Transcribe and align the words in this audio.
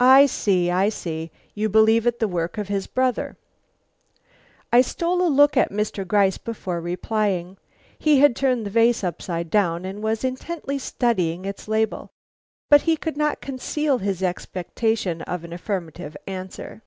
"I 0.00 0.24
see, 0.24 0.70
I 0.70 0.88
see. 0.88 1.30
You 1.54 1.68
believe 1.68 2.06
it 2.06 2.20
the 2.20 2.26
work 2.26 2.56
of 2.56 2.68
his 2.68 2.86
brother." 2.86 3.36
I 4.72 4.80
stole 4.80 5.20
a 5.20 5.28
look 5.28 5.58
at 5.58 5.70
Mr. 5.70 6.08
Gryce 6.08 6.38
before 6.38 6.80
replying. 6.80 7.58
He 7.98 8.18
had 8.18 8.34
turned 8.34 8.64
the 8.64 8.70
vase 8.70 9.04
upside 9.04 9.50
down, 9.50 9.84
and 9.84 10.02
was 10.02 10.24
intently 10.24 10.78
studying 10.78 11.44
its 11.44 11.68
label; 11.68 12.08
but 12.70 12.80
he 12.88 12.96
could 12.96 13.18
not 13.18 13.42
conceal 13.42 13.98
his 13.98 14.22
expectation 14.22 15.20
of 15.20 15.44
an 15.44 15.52
affirmative 15.52 16.16
answer. 16.26 16.80